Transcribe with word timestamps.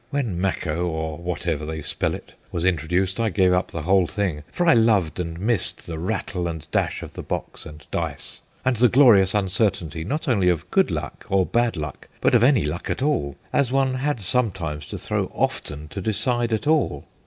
When 0.09 0.41
Macco 0.41 0.87
(or 0.87 1.17
whatever 1.19 1.63
they 1.63 1.83
spell 1.83 2.15
it) 2.15 2.33
was 2.51 2.65
introduced, 2.65 3.19
I 3.19 3.29
gave 3.29 3.53
up 3.53 3.69
the 3.69 3.83
whole 3.83 4.07
thing; 4.07 4.41
for 4.51 4.65
I 4.65 4.73
loved 4.73 5.19
and 5.19 5.39
missed 5.39 5.85
the 5.85 5.99
rattle 5.99 6.47
and 6.47 6.67
dash 6.71 7.03
of 7.03 7.13
the 7.13 7.21
box 7.21 7.67
and 7.67 7.85
dice, 7.91 8.41
and 8.65 8.75
the 8.77 8.89
glorious 8.89 9.35
uncertainty, 9.35 10.03
not 10.03 10.27
only 10.27 10.49
of 10.49 10.71
good 10.71 10.89
luck 10.89 11.27
or 11.29 11.45
bad 11.45 11.77
luck, 11.77 12.07
but 12.19 12.33
of 12.33 12.41
any 12.41 12.65
luck 12.65 12.89
at 12.89 13.03
all, 13.03 13.35
as 13.53 13.71
one 13.71 13.93
had 13.93 14.21
sometimes 14.21 14.87
to 14.87 14.97
throw 14.97 15.25
often 15.35 15.87
to 15.89 16.01
decide 16.01 16.51
at 16.51 16.65
all. 16.65 17.05